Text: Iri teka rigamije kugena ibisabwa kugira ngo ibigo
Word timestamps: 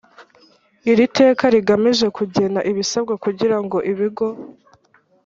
Iri 0.91 1.05
teka 1.17 1.43
rigamije 1.53 2.07
kugena 2.17 2.59
ibisabwa 2.71 3.13
kugira 3.23 3.57
ngo 3.63 3.77
ibigo 3.91 4.25